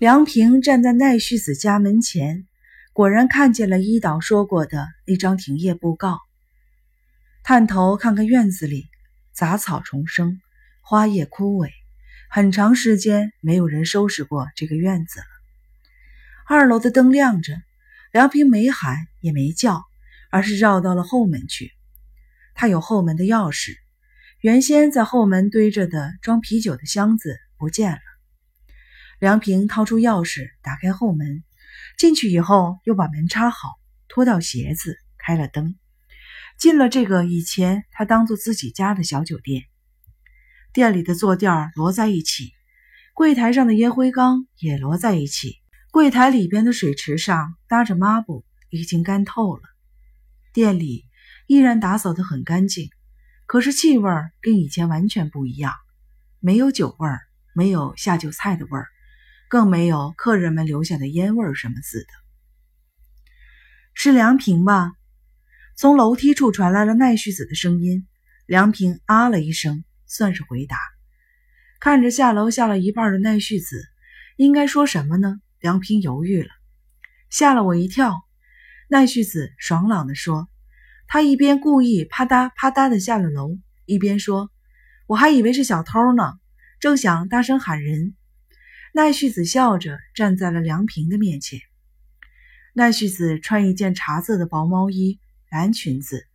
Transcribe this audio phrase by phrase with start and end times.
[0.00, 2.46] 梁平站在奈绪子家门前，
[2.94, 6.20] 果然看见了一岛说过的那张停业布告。
[7.42, 8.88] 探头看看院子里，
[9.34, 10.40] 杂草丛生，
[10.80, 11.68] 花叶枯萎，
[12.30, 15.26] 很长时间没有人收拾过这个院子了。
[16.46, 17.52] 二楼的灯亮着，
[18.10, 19.84] 梁平没喊也没叫，
[20.30, 21.72] 而是绕到了后门去。
[22.54, 23.74] 他有后门的钥匙，
[24.40, 28.09] 原先在后门堆着的装啤酒的箱子不见了。
[29.20, 31.44] 梁平掏出钥匙，打开后门，
[31.98, 33.74] 进去以后又把门插好，
[34.08, 35.76] 脱掉鞋子，开了灯，
[36.58, 39.64] 进了这个以前他当做自己家的小酒店。
[40.72, 42.54] 店里的坐垫摞在一起，
[43.12, 45.56] 柜台上的烟灰缸也摞在一起，
[45.90, 49.62] 柜台里边的水池上搭着抹布，已经干透了。
[50.54, 51.04] 店里
[51.46, 52.88] 依然打扫得很干净，
[53.44, 55.74] 可是气味跟以前完全不一样，
[56.38, 57.20] 没有酒味儿，
[57.54, 58.88] 没有下酒菜的味儿。
[59.50, 62.06] 更没有客人们留下的烟味什么似的。
[63.94, 64.92] 是梁平吧？
[65.76, 68.06] 从楼梯处传来了奈绪子的声音。
[68.46, 70.76] 梁平啊了一声，算是回答。
[71.80, 73.82] 看着下楼下了一半的奈绪子，
[74.36, 75.40] 应该说什么呢？
[75.58, 76.50] 梁平犹豫了，
[77.28, 78.14] 吓了我一跳。
[78.88, 80.48] 奈绪子爽朗地说，
[81.08, 84.48] 他一边故意啪嗒啪嗒的下了楼，一边说
[85.08, 86.34] ：“我还以为是小偷呢，
[86.78, 88.14] 正想大声喊人。”
[88.92, 91.60] 奈绪子笑着站在了梁平的面前。
[92.72, 96.26] 奈绪子穿一件茶色的薄毛衣、蓝裙子，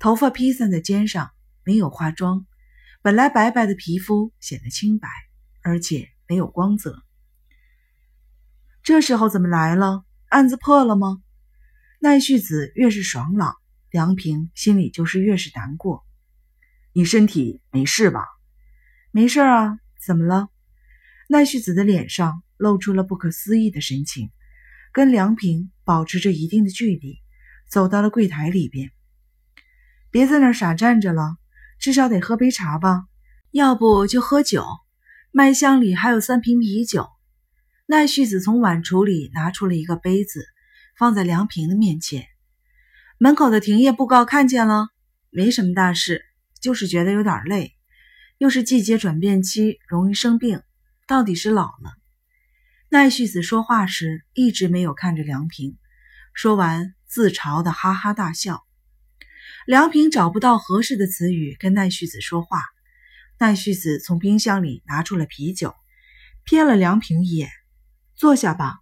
[0.00, 1.30] 头发披散在肩上，
[1.64, 2.44] 没有化妆，
[3.02, 5.08] 本来白白的皮肤显得清白，
[5.62, 7.02] 而且没有光泽。
[8.82, 10.04] 这时候怎么来了？
[10.28, 11.22] 案子破了吗？
[12.00, 13.54] 奈绪子越是爽朗，
[13.90, 16.04] 梁平心里就是越是难过。
[16.92, 18.26] 你身体没事吧？
[19.12, 20.48] 没事啊，怎么了？
[21.32, 24.30] 奈绪子的脸上露出了不可思议的神情，
[24.92, 27.20] 跟梁平保持着一定的距离，
[27.70, 28.90] 走到了柜台里边。
[30.10, 31.38] 别在那儿傻站着了，
[31.78, 33.04] 至少得喝杯茶吧，
[33.50, 34.62] 要不就喝酒。
[35.30, 37.08] 麦箱里还有三瓶啤酒。
[37.86, 40.44] 奈绪子从碗橱里拿出了一个杯子，
[40.98, 42.26] 放在梁平的面前。
[43.16, 44.88] 门口的停业布告看见了，
[45.30, 46.26] 没什么大事，
[46.60, 47.72] 就是觉得有点累，
[48.36, 50.60] 又是季节转变期，容易生病。
[51.12, 51.92] 到底是老了。
[52.88, 55.76] 奈绪子说话时一直没有看着梁平，
[56.32, 58.64] 说完自嘲的哈哈大笑。
[59.66, 62.62] 梁平找不到合适的词语跟奈绪子说话。
[63.38, 65.74] 奈绪子从冰箱里拿出了啤酒，
[66.46, 67.50] 瞥了梁平一眼，
[68.14, 68.78] 坐下吧。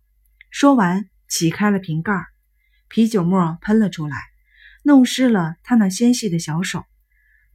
[0.53, 2.13] 说完，起开了瓶盖，
[2.87, 4.17] 啤酒沫喷了出来，
[4.85, 6.85] 弄湿了他那纤细的小手。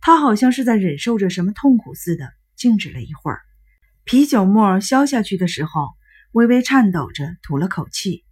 [0.02, 3.40] 他好像是在忍受着什么痛苦似的，静止了一会儿。
[4.05, 5.89] 啤酒沫消下去的时候，
[6.31, 8.23] 微微颤抖着吐了口气，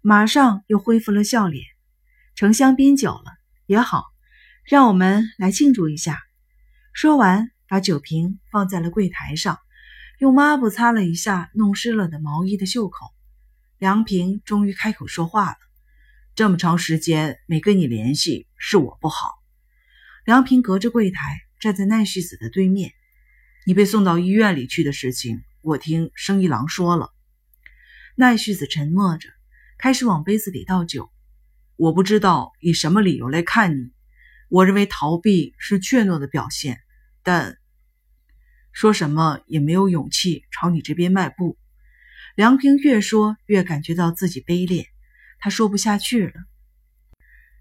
[0.00, 1.64] 马上又恢复了笑脸。
[2.34, 3.26] 成香槟酒了
[3.66, 4.06] 也好，
[4.64, 6.18] 让我们来庆祝一下。
[6.92, 9.60] 说完，把酒瓶放在了柜台上，
[10.18, 13.06] 用抹布擦了一下弄湿了的毛衣的袖口。
[13.78, 15.56] 梁平终于开口说话了
[16.34, 19.30] ：“这么长时间没跟你联系，是我不好。”
[20.26, 21.20] 梁平隔着柜台
[21.60, 22.90] 站在奈绪子的对面。
[23.66, 27.14] 你被送到医院里去的事情，我听生意郎说了。
[28.14, 29.30] 奈绪子沉默着，
[29.78, 31.10] 开始往杯子里倒酒。
[31.76, 33.90] 我不知道以什么理由来看你，
[34.50, 36.78] 我认为逃避是怯懦的表现，
[37.22, 37.56] 但
[38.70, 41.56] 说什么也没有勇气朝你这边迈步。
[42.36, 44.86] 梁平越说越感觉到自己卑劣，
[45.38, 46.34] 他说不下去了。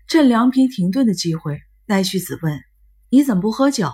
[0.07, 2.61] 趁梁平停顿的机会，奈绪子问
[3.09, 3.89] ：“你怎么不喝酒？”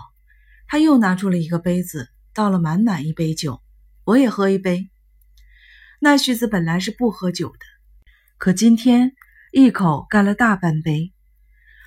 [0.72, 3.60] 他又拿出了一个杯子，倒了满满一杯酒。
[4.04, 4.88] 我也喝一杯。
[5.98, 7.58] 奈绪子本来是不喝酒的，
[8.38, 9.10] 可今天
[9.50, 11.12] 一口干了大半杯。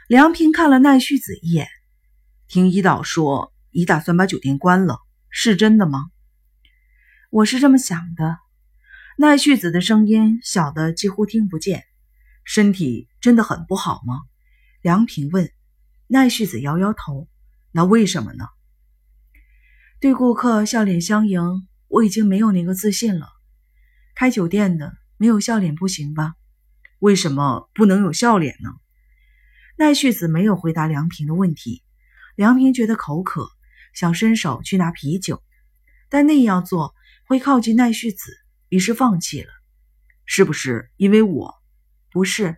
[0.09, 1.69] 梁平看了奈绪子一眼，
[2.49, 4.97] 听伊岛说你打算把酒店关了，
[5.29, 6.07] 是真的吗？
[7.29, 8.37] 我是这么想的。
[9.17, 11.85] 奈绪子的声音小的几乎听不见。
[12.43, 14.23] 身体真的很不好吗？
[14.81, 15.49] 梁平问。
[16.07, 17.29] 奈绪子摇摇头。
[17.71, 18.45] 那为什么呢？
[20.03, 23.29] 对顾客笑脸相迎，我已经没有那个自信了。
[24.15, 26.33] 开酒店的没有笑脸不行吧？
[26.99, 28.71] 为什么不能有笑脸呢？
[29.77, 31.83] 奈绪子没有回答梁平的问题。
[32.35, 33.47] 梁平觉得口渴，
[33.93, 35.41] 想伸手去拿啤酒，
[36.09, 36.93] 但那样做
[37.25, 38.29] 会靠近奈绪子，
[38.67, 39.53] 于是放弃了。
[40.25, 41.55] 是不是因为我？
[42.11, 42.57] 不是，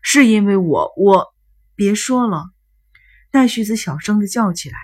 [0.00, 0.90] 是因为我。
[0.96, 1.26] 我
[1.74, 2.46] 别说了。
[3.32, 4.78] 奈绪子小声的叫起来，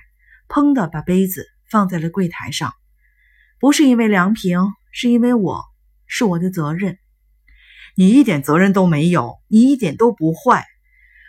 [0.47, 1.47] 砰的把杯子。
[1.71, 2.75] 放在了柜台上，
[3.61, 5.65] 不是因为梁平，是因为我，
[6.07, 6.99] 是我的责任。
[7.95, 10.67] 你一点责任都没有，你一点都不坏。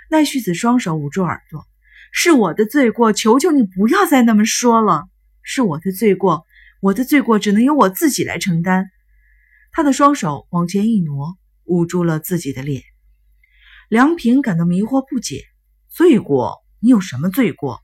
[0.09, 1.65] 奈绪子双手捂住耳朵，
[2.11, 5.07] 是我的罪过，求求你不要再那么说了。
[5.43, 6.45] 是我的罪过，
[6.81, 8.89] 我的罪过只能由我自己来承担。
[9.71, 12.83] 他的双手往前一挪，捂住了自己的脸。
[13.89, 15.43] 梁平感到迷惑不解：
[15.87, 16.63] 罪过？
[16.79, 17.79] 你有什么罪过？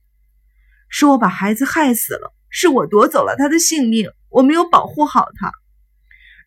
[0.90, 5.52] 是我把孩子害死了，是我夺走了他的性命，我没有保护好他。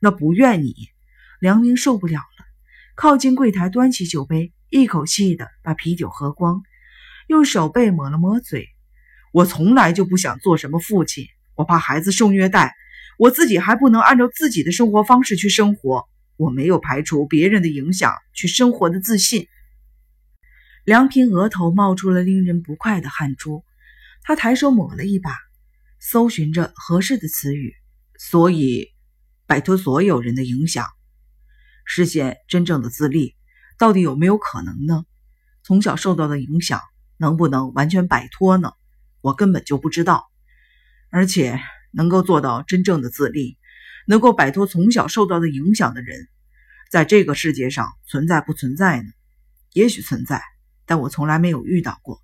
[0.00, 0.74] 那不怨你。
[1.38, 2.44] 梁明受不了了，
[2.96, 6.64] 靠近柜台，端起酒杯，一口气的把啤酒喝光，
[7.28, 8.66] 用手背抹了抹嘴。
[9.32, 12.74] 我从来就不想做什么父亲，我怕孩子受虐待，
[13.16, 19.46] 我自己还不能按照自己的生活方式去生活，我没有排除别人的影响去生活的自信。
[20.84, 23.64] 梁平额头冒出了令人不快的汗珠，
[24.24, 25.30] 他抬手抹了一把，
[26.00, 27.75] 搜寻着合适的词语。
[28.19, 28.88] 所以，
[29.47, 30.87] 摆脱所有人的影响。
[31.85, 33.37] 实现真正的自立，
[33.79, 35.05] 到底有没有可能呢？
[35.62, 36.81] 从小受到的影响
[37.17, 38.73] 能不能完全摆脱呢？
[39.20, 40.31] 我根本就不知道。
[41.11, 41.61] 而且，
[41.93, 43.58] 能够做到真正的自立，
[44.06, 46.29] 能够摆脱从小受到的影响的人，
[46.91, 49.08] 在这个世界上存在不存在呢？
[49.73, 50.43] 也许存在，
[50.87, 52.23] 但我从来没有遇到过。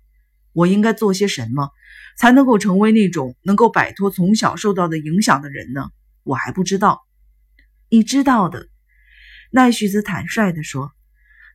[0.57, 1.69] 我应该做些什么，
[2.17, 5.91] 才能够成为那种能够摆脱从小受到的影响的人呢？
[6.23, 7.05] 我还不知道。
[7.89, 8.67] 你知道的。
[9.51, 10.93] 奈绪子坦率地说：“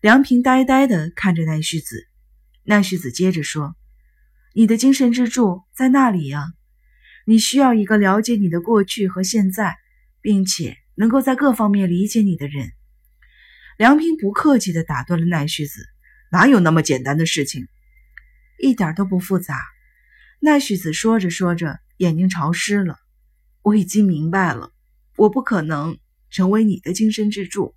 [0.00, 2.06] 梁平呆呆地看着奈绪子。”
[2.62, 3.74] 奈绪子接着说
[4.54, 6.52] ：“你的精神支柱在那里呀？
[7.26, 9.74] 你需要一个了解你的过去和现在，
[10.20, 12.70] 并且能够在各方面理解你的人。”
[13.76, 15.82] 梁平不客气地打断了奈绪子
[16.30, 17.66] ：“哪有那么简单的事情？
[18.62, 19.60] 一点都不复杂。”
[20.40, 22.96] 奈绪子说着说着，眼睛潮湿了。
[23.62, 24.72] “我已经明白了，
[25.16, 25.98] 我不可能
[26.30, 27.74] 成为你的精神支柱。”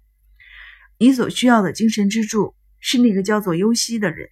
[0.97, 4.29] 你所需要的精神支柱是那个叫做优希的人。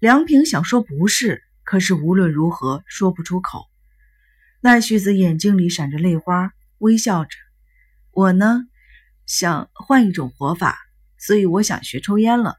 [0.00, 3.64] 梁平想说不是，可是无论如何说不出口。
[4.60, 7.30] 奈绪子眼睛里闪着泪花，微笑着
[8.12, 8.68] ：“我呢，
[9.24, 10.76] 想换一种活法，
[11.16, 12.56] 所以我想学抽烟了。”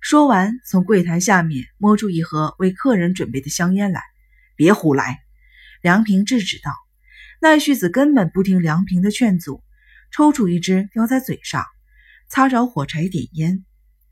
[0.00, 4.02] 说完，从柜台下面摸出一盒为客人准备的香烟来。
[4.56, 5.20] “别胡来！”
[5.82, 6.72] 梁平制止道。
[7.40, 9.62] 奈绪子根本不听梁平的劝阻，
[10.10, 11.64] 抽出一支叼在嘴上。
[12.28, 13.64] 擦着火柴点烟，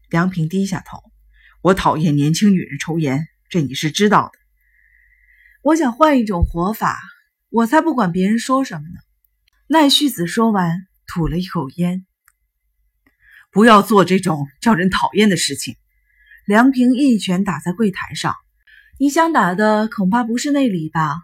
[0.08, 1.02] 梁平低下头。
[1.62, 4.38] 我讨厌年轻女人抽烟，这你是知道的。
[5.62, 7.00] 我想换一种活法，
[7.49, 9.00] 我才不管别人说什么呢。
[9.69, 12.05] 奈绪子说完，吐了一口烟。
[13.50, 15.76] 不要做这种叫人讨厌的事情。
[16.48, 18.34] 梁平一拳打在柜台上。
[18.98, 21.20] 你想打的恐怕不是那里吧？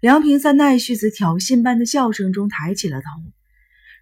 [0.00, 3.06] 梁平在奈绪子挑衅般的笑声中抬起了头。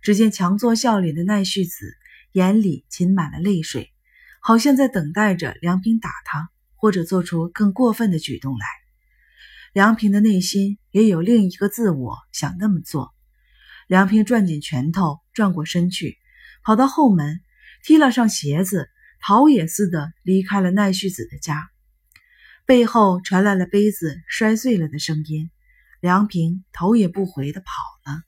[0.00, 1.92] 只见强作笑脸的奈绪子
[2.32, 3.92] 眼里噙满了泪水，
[4.40, 8.64] 好像在等待着梁平打他，或者做出更过分的举动来。
[9.74, 13.14] 梁平的内心也有另一个自我想那么做。
[13.88, 16.16] 梁平攥紧拳头，转过身去，
[16.62, 17.42] 跑到后门，
[17.82, 18.88] 踢了上鞋子，
[19.26, 21.70] 跑也似的离开了奈绪子的家。
[22.66, 25.50] 背后传来了杯子摔碎了的声音，
[26.00, 27.72] 梁平头也不回的跑
[28.04, 28.22] 了。